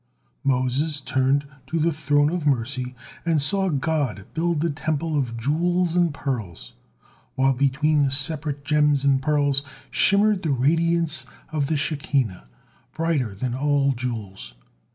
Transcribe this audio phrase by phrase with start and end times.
[0.43, 5.95] Moses turned to the Throne of Mercy and saw God build the Temple of jewels
[5.95, 6.73] and pearls,
[7.35, 9.61] while between the separate gems and pearls
[9.91, 12.47] shimmered the radiance of the Shekinah,
[12.95, 14.55] brighter than all jewels.